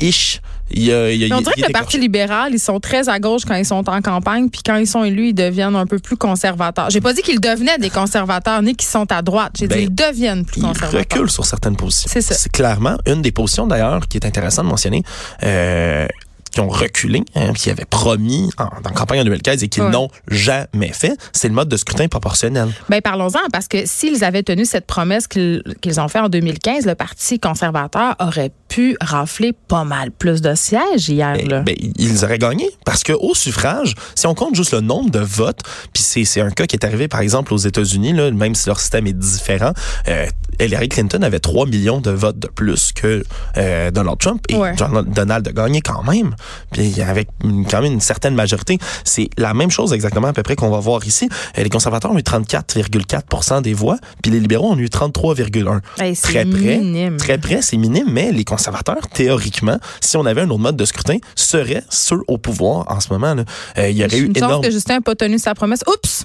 ish, 0.00 0.40
il 0.72 0.82
il 0.88 1.34
on 1.34 1.40
dirait 1.40 1.54
il 1.56 1.62
que 1.62 1.68
le 1.68 1.72
Parti 1.72 1.98
libéral, 1.98 2.52
ils 2.52 2.58
sont 2.60 2.78
très 2.80 3.08
à 3.08 3.18
gauche 3.18 3.42
quand 3.46 3.54
ils 3.56 3.64
sont 3.66 3.88
en 3.88 4.00
campagne, 4.00 4.48
puis 4.48 4.60
quand 4.64 4.76
ils 4.76 4.86
sont 4.86 5.02
élus, 5.04 5.28
ils 5.28 5.34
deviennent 5.34 5.74
un 5.76 5.86
peu 5.86 5.98
plus 5.98 6.16
conservateurs. 6.16 6.90
J'ai 6.90 7.00
pas 7.00 7.12
dit 7.12 7.22
qu'ils 7.22 7.40
devenaient 7.40 7.78
des 7.78 7.90
conservateurs, 7.90 8.62
ni 8.62 8.74
qu'ils 8.76 8.88
sont 8.88 9.10
à 9.12 9.22
droite. 9.22 9.52
J'ai 9.58 9.66
Ben, 9.66 9.78
dit 9.78 9.84
qu'ils 9.86 9.94
deviennent 9.94 10.44
plus 10.44 10.60
conservateurs. 10.60 11.00
recule 11.00 11.30
sur 11.30 11.44
certaines 11.44 11.76
positions. 11.76 12.08
C'est 12.12 12.20
ça. 12.22 12.34
C'est 12.34 12.52
clairement 12.52 12.96
une 13.06 13.20
des 13.22 13.32
positions, 13.32 13.66
d'ailleurs, 13.66 14.06
qui 14.08 14.16
est 14.18 14.26
intéressante 14.26 14.64
de 14.66 14.70
mentionner. 14.70 15.02
Euh, 15.42 16.06
qui 16.52 16.58
ont 16.58 16.68
reculé, 16.68 17.22
hein, 17.36 17.52
qui 17.52 17.70
avaient 17.70 17.84
promis 17.84 18.50
en, 18.58 18.66
campagne 18.90 19.20
en 19.20 19.24
2015 19.24 19.62
et 19.62 19.68
qu'ils 19.68 19.84
Ouais. 19.84 19.90
n'ont 19.90 20.08
jamais 20.26 20.90
fait, 20.92 21.16
c'est 21.32 21.46
le 21.46 21.54
mode 21.54 21.68
de 21.68 21.76
scrutin 21.76 22.08
proportionnel. 22.08 22.68
Ben 22.88 23.00
parlons-en, 23.00 23.38
parce 23.52 23.68
que 23.68 23.86
s'ils 23.86 24.24
avaient 24.24 24.42
tenu 24.42 24.64
cette 24.64 24.84
promesse 24.84 25.28
qu'ils 25.28 25.62
qu'ils 25.80 26.00
ont 26.00 26.08
fait 26.08 26.18
en 26.18 26.28
2015, 26.28 26.86
le 26.86 26.96
Parti 26.96 27.38
conservateur 27.38 28.16
aurait 28.18 28.50
pu 28.70 28.96
rafler 29.00 29.52
pas 29.52 29.84
mal 29.84 30.10
plus 30.12 30.40
de 30.40 30.54
sièges 30.54 31.08
hier. 31.08 31.34
Ben, 31.36 31.48
Là. 31.48 31.60
ben, 31.60 31.74
ils 31.98 32.24
auraient 32.24 32.38
gagné 32.38 32.70
parce 32.86 33.02
que 33.02 33.12
au 33.12 33.34
suffrage, 33.34 33.94
si 34.14 34.26
on 34.28 34.34
compte 34.34 34.54
juste 34.54 34.72
le 34.72 34.80
nombre 34.80 35.10
de 35.10 35.18
votes, 35.18 35.60
puis 35.92 36.02
c'est 36.02 36.24
c'est 36.24 36.40
un 36.40 36.50
cas 36.50 36.66
qui 36.66 36.76
est 36.76 36.84
arrivé 36.86 37.08
par 37.08 37.20
exemple 37.20 37.52
aux 37.52 37.58
États-Unis, 37.58 38.12
là, 38.12 38.30
même 38.30 38.54
si 38.54 38.68
leur 38.68 38.78
système 38.80 39.06
est 39.08 39.12
différent, 39.18 39.72
euh, 40.08 40.26
Hillary 40.60 40.88
Clinton 40.88 41.22
avait 41.22 41.40
3 41.40 41.66
millions 41.66 42.00
de 42.00 42.10
votes 42.12 42.38
de 42.38 42.46
plus 42.46 42.92
que 42.92 43.24
euh, 43.56 43.90
Donald 43.90 44.18
Trump 44.18 44.40
et 44.48 44.56
Ouais. 44.56 44.74
Donald, 44.76 45.48
a 45.48 45.52
gagné 45.52 45.80
quand 45.80 46.02
même, 46.04 46.34
puis 46.70 47.00
avec 47.02 47.28
une- 47.42 47.66
quand 47.66 47.82
même 47.82 47.94
une 47.94 48.00
certaine 48.00 48.34
majorité. 48.34 48.78
C'est 49.04 49.30
la 49.36 49.52
même 49.54 49.70
chose 49.70 49.92
exactement 49.92 50.28
à 50.28 50.32
peu 50.32 50.42
près 50.42 50.54
qu'on 50.54 50.70
va 50.70 50.78
voir 50.78 51.04
ici. 51.06 51.28
Euh, 51.58 51.62
Les 51.64 51.70
conservateurs 51.70 52.12
ont 52.12 52.18
eu 52.18 52.22
34,4% 52.22 53.62
des 53.62 53.74
voix, 53.74 53.96
puis 54.22 54.30
les 54.30 54.38
libéraux 54.40 54.70
ont 54.72 54.78
eu 54.78 54.88
33,1. 54.88 55.80
Hey, 55.98 56.16
très 56.16 56.44
près, 56.44 56.80
très 57.18 57.38
près, 57.38 57.62
c'est 57.62 57.76
minime, 57.76 58.08
mais 58.10 58.30
les 58.32 58.44
conservateurs, 58.44 58.59
théoriquement, 59.12 59.78
si 60.00 60.16
on 60.16 60.24
avait 60.26 60.42
un 60.42 60.50
autre 60.50 60.60
mode 60.60 60.76
de 60.76 60.84
scrutin, 60.84 61.18
seraient 61.34 61.82
ceux 61.90 62.20
au 62.28 62.38
pouvoir 62.38 62.86
en 62.90 63.00
ce 63.00 63.08
moment. 63.12 63.34
Là. 63.34 63.44
Euh, 63.78 63.90
il 63.90 63.96
y 63.96 64.04
aurait 64.04 64.18
eu 64.18 64.32
énorme... 64.34 64.62
que 64.62 64.70
Justin 64.70 64.94
n'a 64.94 65.00
pas 65.00 65.14
tenu 65.14 65.38
sa 65.38 65.54
promesse. 65.54 65.80
Oups, 65.86 66.24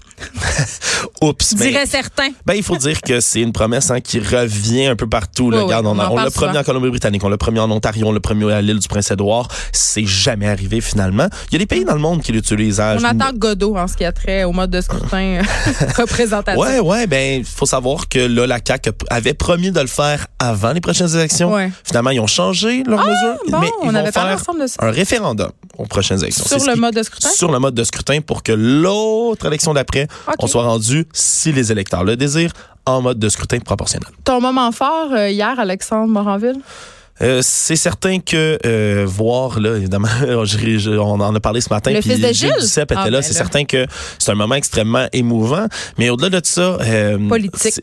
Oups, 1.22 1.54
dirait 1.56 1.86
certains. 1.86 2.30
ben, 2.46 2.54
il 2.56 2.64
faut 2.64 2.78
dire 2.78 3.02
que 3.02 3.20
c'est 3.20 3.42
une 3.42 3.52
promesse 3.54 3.92
hein, 3.92 4.02
qui 4.02 4.20
revient 4.20 4.86
un 4.88 4.96
peu 4.96 5.08
partout. 5.08 5.50
Là. 5.52 5.58
Oui, 5.58 5.64
oui, 5.64 5.68
Regarde, 5.68 5.86
on, 5.88 5.98
on 6.00 6.12
on 6.12 6.16
l'a 6.16 6.30
promis 6.32 6.50
souvent. 6.50 6.60
en 6.60 6.64
Colombie-Britannique, 6.64 7.24
on 7.24 7.30
l'a 7.30 7.38
promis 7.38 7.60
en 7.60 7.70
Ontario, 7.72 8.08
on 8.08 8.12
l'a 8.12 8.20
promis 8.20 8.52
à 8.52 8.62
l'île 8.62 8.80
du 8.80 8.88
Prince-Édouard. 8.88 9.48
C'est 9.72 10.06
jamais 10.06 10.48
arrivé 10.48 10.82
finalement. 10.82 11.28
Il 11.50 11.54
y 11.54 11.56
a 11.56 11.60
des 11.60 11.66
pays 11.66 11.86
dans 11.86 11.94
le 11.94 12.00
monde 12.00 12.22
qui 12.22 12.32
l'utilisent. 12.32 12.80
hein. 12.80 12.96
On 12.98 13.00
Je- 13.00 13.06
attend 13.06 13.32
Godot 13.34 13.78
en 13.78 13.88
ce 13.88 13.96
qui 13.96 14.06
a 14.06 14.12
trait 14.12 14.44
au 14.44 14.52
mode 14.52 14.72
de 14.72 14.82
scrutin 14.82 15.42
représentatif. 15.98 16.60
Ouais, 16.62 16.80
ouais, 16.80 17.08
ben, 17.08 17.44
faut 17.44 17.66
savoir 17.66 18.08
que 18.10 18.20
là, 18.20 18.48
la 18.48 18.60
CAQ 18.66 18.92
avait 19.10 19.34
promis 19.34 19.72
de 19.72 19.80
le 19.80 19.88
faire 19.88 20.28
avant 20.40 20.72
les 20.74 20.82
prochaines 20.82 21.14
élections. 21.16 21.54
Ouais. 21.54 21.72
Finalement, 21.84 22.10
ils 22.12 22.20
ont 22.20 22.25
changé 22.28 22.84
leurs 22.84 23.00
mesures, 23.00 23.36
bon, 23.50 23.60
mais 23.60 23.68
ils 23.68 23.88
on 23.88 23.92
vont 23.92 23.96
avait 23.96 24.12
faire 24.12 24.38
de 24.60 24.68
ça. 24.68 24.76
un 24.86 24.92
référendum 24.92 25.52
aux 25.78 25.86
prochaines 25.86 26.22
élections. 26.22 26.46
Sur 26.46 26.66
le 26.70 26.76
mode 26.76 26.96
de 26.96 27.04
scrutin? 27.04 27.30
Sur 27.30 27.52
le 27.52 27.60
mode 27.60 27.76
de 27.76 27.84
scrutin 27.84 28.22
pour 28.22 28.44
que 28.44 28.52
l'autre 28.52 29.46
élection 29.46 29.74
d'après, 29.74 30.08
on 30.40 30.48
soit 30.48 30.64
rendu, 30.64 31.06
si 31.14 31.52
les 31.52 31.72
électeurs 31.72 32.04
le 32.04 32.16
désirent, 32.16 32.54
en 32.86 33.02
mode 33.02 33.18
de 33.20 33.30
scrutin 33.30 33.60
proportionnel. 33.60 34.10
Ton 34.24 34.40
moment 34.42 34.72
fort 34.72 35.10
euh, 35.14 35.30
hier, 35.30 35.60
Alexandre 35.60 36.08
Moranville? 36.12 36.60
Euh, 37.22 37.40
c'est 37.42 37.78
certain 37.78 38.20
que 38.20 38.60
euh, 38.66 39.06
voir 39.08 39.58
là 39.62 39.78
évidemment 39.78 40.10
je- 40.44 40.78
je- 40.78 40.92
on 40.92 41.22
en 41.22 41.34
a 41.34 41.40
parlé 41.40 41.62
ce 41.62 41.70
matin 41.70 41.92
Le 41.92 42.02
puis 42.02 42.10
fils 42.12 42.20
de 42.20 42.34
Gilles 42.34 42.52
était 42.60 42.94
Ah, 42.94 43.10
là 43.10 43.20
ben 43.20 43.22
c'est 43.22 43.32
certain 43.32 43.64
que 43.64 43.88
c'est 44.20 44.32
un 44.34 44.36
moment 44.36 44.56
extrêmement 44.56 45.08
émouvant 45.14 45.66
mais 45.98 46.10
au-delà 46.10 46.42
de 46.42 46.46
ça 46.46 46.78
euh, 46.82 47.18
Politique. 47.30 47.80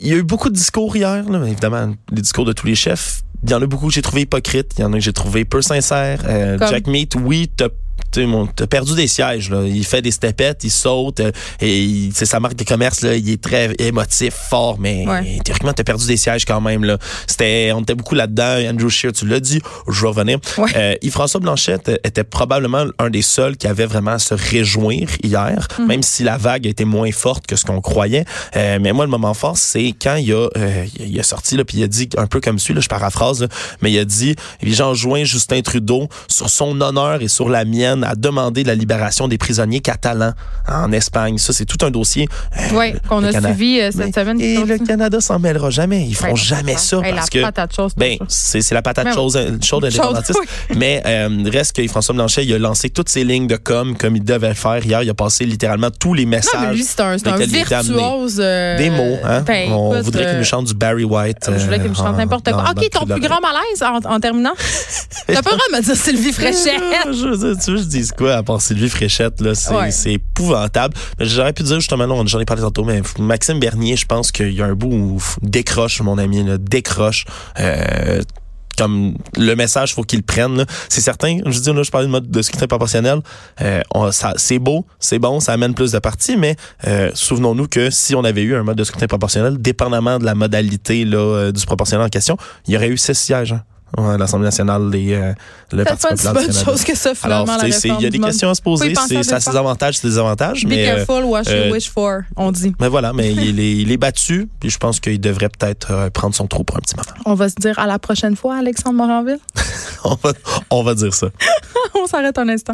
Il 0.00 0.08
y 0.08 0.12
a 0.12 0.16
eu 0.16 0.22
beaucoup 0.22 0.48
de 0.48 0.54
discours 0.54 0.96
hier 0.96 1.28
là, 1.28 1.46
évidemment 1.46 1.94
les 2.10 2.22
discours 2.22 2.44
de 2.44 2.52
tous 2.52 2.66
les 2.66 2.74
chefs. 2.74 3.22
Il 3.42 3.50
y 3.50 3.54
en 3.54 3.62
a 3.62 3.66
beaucoup 3.66 3.86
que 3.86 3.94
j'ai 3.94 4.02
trouvé 4.02 4.22
hypocrites. 4.22 4.72
Il 4.76 4.82
y 4.82 4.84
en 4.84 4.92
a 4.92 4.96
que 4.96 5.02
j'ai 5.02 5.14
trouvé 5.14 5.46
peu 5.46 5.62
sincères. 5.62 6.20
Euh? 6.26 6.58
Jack 6.58 6.86
Meat 6.86 7.14
oui 7.14 7.50
t'as 7.54 7.68
t'as 8.10 8.66
perdu 8.66 8.94
des 8.94 9.06
sièges. 9.06 9.50
Là. 9.50 9.62
Il 9.66 9.84
fait 9.84 10.02
des 10.02 10.10
stepettes, 10.10 10.64
il 10.64 10.70
saute, 10.70 11.20
euh, 11.20 11.30
et 11.60 11.82
il- 11.82 12.12
c'est 12.14 12.26
sa 12.26 12.40
marque 12.40 12.56
de 12.56 12.64
commerce. 12.64 13.02
Là, 13.02 13.14
il 13.16 13.28
est 13.30 13.40
très 13.42 13.72
émotif, 13.78 14.34
fort, 14.34 14.78
mais 14.78 15.06
Ouais. 15.06 15.38
théoriquement, 15.44 15.72
t'as 15.72 15.84
perdu 15.84 16.06
des 16.06 16.16
sièges 16.16 16.44
quand 16.44 16.60
même. 16.60 16.84
Là. 16.84 16.98
C'était, 17.26 17.72
on 17.74 17.82
était 17.82 17.94
beaucoup 17.94 18.14
là-dedans. 18.14 18.56
Andrew 18.70 18.88
Scheer, 18.88 19.12
tu 19.12 19.26
l'as 19.26 19.40
dit, 19.40 19.60
je 19.88 20.00
vais 20.02 20.08
revenir. 20.08 20.38
Ouais. 20.58 20.70
Euh, 20.76 20.94
Yves-François 21.02 21.40
Blanchette 21.40 21.88
était 22.04 22.24
probablement 22.24 22.84
un 22.98 23.10
des 23.10 23.22
seuls 23.22 23.56
qui 23.56 23.66
avait 23.66 23.86
vraiment 23.86 24.12
à 24.12 24.18
se 24.18 24.34
réjouir 24.34 25.08
hier, 25.22 25.68
Mhm. 25.78 25.86
même 25.86 26.02
si 26.02 26.22
la 26.22 26.36
vague 26.36 26.66
été 26.66 26.84
moins 26.84 27.12
forte 27.12 27.46
que 27.46 27.56
ce 27.56 27.64
qu'on 27.64 27.80
croyait. 27.80 28.24
Euh, 28.56 28.78
mais 28.80 28.92
moi, 28.92 29.04
le 29.04 29.10
moment 29.10 29.34
fort, 29.34 29.56
c'est 29.56 29.94
quand 30.00 30.16
il 30.16 30.32
a, 30.32 30.48
euh, 30.56 30.86
il 30.98 31.18
a 31.18 31.22
sorti, 31.22 31.56
là, 31.56 31.64
puis 31.64 31.78
il 31.78 31.84
a 31.84 31.88
dit, 31.88 32.08
un 32.16 32.26
peu 32.26 32.40
comme 32.40 32.58
celui, 32.58 32.74
là, 32.74 32.80
je 32.80 32.88
paraphrase, 32.88 33.42
là, 33.42 33.48
mais 33.82 33.92
il 33.92 33.98
a 33.98 34.04
dit, 34.04 34.34
j'ai 34.62 34.82
enjoint 34.82 35.24
Justin 35.24 35.60
Trudeau, 35.62 36.08
sur 36.28 36.48
son 36.50 36.80
honneur 36.80 37.22
et 37.22 37.28
sur 37.28 37.48
la 37.48 37.64
mienne, 37.64 37.89
à 38.02 38.14
demander 38.14 38.64
la 38.64 38.74
libération 38.74 39.28
des 39.28 39.38
prisonniers 39.38 39.80
catalans 39.80 40.32
en 40.68 40.90
Espagne. 40.92 41.38
Ça, 41.38 41.52
c'est 41.52 41.64
tout 41.64 41.84
un 41.84 41.90
dossier. 41.90 42.28
euh, 42.58 42.62
Oui, 42.74 42.92
qu'on 43.08 43.22
a 43.24 43.32
Canada. 43.32 43.54
suivi 43.54 43.80
euh, 43.80 43.90
cette 43.90 44.06
Mais- 44.06 44.12
semaine. 44.12 44.40
Et 44.40 44.56
le. 44.64 44.78
Canada 44.78 45.20
s'en 45.20 45.38
mêlera 45.38 45.70
jamais. 45.70 46.06
Ils 46.06 46.14
feront 46.14 46.30
Ouais, 46.32 46.36
jamais 46.36 46.76
ça 46.76 46.98
Hey, 47.04 47.12
parce 47.14 47.28
la 47.34 47.42
patate 47.42 47.74
chose, 47.74 47.92
ben, 47.96 48.16
c'est 48.28 48.62
c'est 48.62 48.74
la 48.74 48.82
patate 48.82 49.14
chose, 49.14 49.34
chaude 49.34 49.64
Chaude, 49.64 49.84
indépendantiste. 49.84 50.38
Mais 50.76 51.02
euh, 51.06 51.28
reste 51.52 51.76
que 51.76 51.86
François 51.88 52.14
Blanchet, 52.14 52.44
il 52.44 52.52
a 52.54 52.58
lancé 52.58 52.90
toutes 52.90 53.08
ses 53.08 53.24
lignes 53.24 53.46
de 53.46 53.56
com 53.56 53.96
comme 53.96 54.16
il 54.16 54.24
devait 54.24 54.48
le 54.48 54.54
faire 54.54 54.84
hier. 54.84 55.02
Il 55.02 55.10
a 55.10 55.14
passé 55.14 55.44
littéralement 55.44 55.90
tous 55.90 56.14
les 56.14 56.26
messages. 56.26 56.54
Non, 56.60 56.68
mais 56.70 56.74
lui, 56.74 56.82
c'est 56.84 57.00
un, 57.00 57.16
virtuose. 57.16 58.38
euh, 58.40 58.76
Des 58.78 58.90
mots, 58.90 59.16
hein? 59.24 59.42
ben, 59.42 59.70
On 59.72 59.92
écoute, 59.92 60.04
voudrait 60.06 60.26
qu'il 60.30 60.38
nous 60.38 60.44
chante 60.44 60.66
du 60.66 60.74
Barry 60.74 61.04
White. 61.04 61.50
Je 61.56 61.64
voulais 61.64 61.78
qu'il 61.80 61.90
me 61.90 61.94
chante 61.94 62.16
n'importe 62.16 62.50
quoi. 62.50 62.64
OK, 62.76 62.90
ton 62.90 63.06
plus 63.06 63.20
grand 63.20 63.40
malaise 63.40 63.82
en, 63.82 64.10
en 64.14 64.20
terminant? 64.20 64.54
T'as 65.26 65.42
pas 65.42 65.50
le 65.50 65.56
droit 65.56 65.66
de 65.72 65.76
me 65.76 65.82
dire 65.82 65.96
Sylvie 65.96 66.32
Fréchette. 66.40 66.80
Je, 67.82 67.88
dise 67.88 68.12
quoi 68.12 68.34
à 68.34 68.42
part 68.42 68.60
Sylvie 68.60 68.88
Fréchette, 68.88 69.40
là? 69.40 69.54
C'est 69.54 69.74
Ouais. 69.74 69.90
épouvantable. 70.12 70.94
J'aurais 71.18 71.52
pu 71.52 71.62
dire 71.62 71.80
justement, 71.80 72.06
non, 72.06 72.26
j'en 72.26 72.40
ai 72.40 72.44
parlé 72.44 72.62
tantôt, 72.62 72.84
mais 72.84 73.02
Maxime 73.18 73.58
Bernier, 73.60 73.96
je 73.96 74.06
pense 74.06 74.32
qu'il 74.32 74.52
y 74.52 74.62
a 74.62 74.66
un 74.66 74.74
bout 74.74 74.88
où 74.92 75.22
décroche, 75.42 76.00
mon 76.00 76.18
ami, 76.18 76.44
là, 76.44 76.58
décroche. 76.58 77.24
Euh, 77.58 78.22
comme 78.78 79.14
le 79.36 79.54
message, 79.56 79.94
faut 79.94 80.04
qu'il 80.04 80.20
le 80.20 80.24
prenne. 80.24 80.56
là. 80.56 80.64
C'est 80.88 81.02
certain. 81.02 81.38
Je 81.44 81.58
dis 81.58 81.70
là, 81.72 81.82
je 81.82 81.90
parlais 81.90 82.06
de 82.06 82.10
mode 82.12 82.30
de 82.30 82.40
scrutin 82.40 82.66
proportionnel. 82.66 83.18
Euh, 83.60 83.82
on- 83.94 84.10
ça, 84.10 84.32
c'est 84.36 84.58
beau, 84.58 84.86
c'est 84.98 85.18
bon, 85.18 85.38
ça 85.38 85.52
amène 85.52 85.74
plus 85.74 85.92
de 85.92 85.98
partis, 85.98 86.38
mais 86.38 86.56
euh, 86.86 87.10
souvenons-nous 87.12 87.66
que 87.68 87.90
si 87.90 88.14
on 88.14 88.24
avait 88.24 88.40
eu 88.42 88.54
un 88.56 88.62
mode 88.62 88.78
de 88.78 88.84
scrutin 88.84 89.06
proportionnel, 89.06 89.58
dépendamment 89.58 90.18
de 90.18 90.24
la 90.24 90.34
modalité 90.34 91.04
là, 91.04 91.18
euh, 91.18 91.52
du 91.52 91.66
proportionnel 91.66 92.06
en 92.06 92.08
question, 92.08 92.38
il 92.66 92.72
y 92.72 92.76
aurait 92.78 92.88
eu 92.88 92.96
six 92.96 93.14
sièges. 93.18 93.52
hein. 93.52 93.62
Ouais, 93.98 94.16
l'Assemblée 94.18 94.44
nationale, 94.46 94.88
les, 94.90 95.12
euh, 95.14 95.32
le 95.72 95.78
C'est 95.78 95.84
Parti 95.84 96.02
pas 96.06 96.10
une 96.10 96.16
populaire 96.16 96.32
du 96.32 96.38
bonne 96.38 96.46
Canada. 96.54 96.70
chose 96.70 96.84
que 96.84 96.96
ça, 96.96 97.12
Alors, 97.22 97.44
finalement, 97.46 97.72
c'est- 97.72 97.88
il 97.88 98.00
y 98.00 98.06
a 98.06 98.10
des 98.10 98.18
questions 98.20 98.50
à 98.50 98.54
se 98.54 98.62
poser. 98.62 98.94
C'est, 99.08 99.22
ça 99.24 99.36
a 99.36 99.40
ses 99.40 99.56
avantages, 99.56 99.98
ses 99.98 100.08
désavantages. 100.08 100.64
Be 100.64 100.68
Mais, 100.68 100.88
euh, 100.88 100.96
careful 101.04 101.24
what 101.24 101.42
you 101.42 101.50
euh, 101.50 101.72
wish 101.72 101.90
for, 101.90 102.20
on 102.36 102.52
dit. 102.52 102.72
mais 102.80 102.88
voilà, 102.88 103.12
mais 103.12 103.32
il, 103.32 103.58
est, 103.60 103.76
il 103.78 103.90
est 103.90 103.96
battu. 103.96 104.48
Puis 104.60 104.70
je 104.70 104.78
pense 104.78 105.00
qu'il 105.00 105.20
devrait 105.20 105.48
peut-être 105.48 105.90
euh, 105.90 106.10
prendre 106.10 106.34
son 106.34 106.46
trou 106.46 106.62
pour 106.64 106.76
un 106.76 106.80
petit 106.80 106.94
moment. 106.96 107.08
On 107.26 107.34
va 107.34 107.48
se 107.48 107.56
dire 107.56 107.78
à 107.78 107.86
la 107.86 107.98
prochaine 107.98 108.36
fois, 108.36 108.56
Alexandre 108.56 108.96
Moranville? 108.96 109.40
on, 110.04 110.14
va, 110.22 110.32
on 110.70 110.82
va 110.82 110.94
dire 110.94 111.12
ça. 111.14 111.26
on 112.00 112.06
s'arrête 112.06 112.38
un 112.38 112.48
instant. 112.48 112.72